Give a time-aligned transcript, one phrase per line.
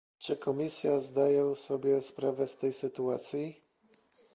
[0.17, 3.63] Czy Komisja zdaje sobie sprawę z tej sytuacji?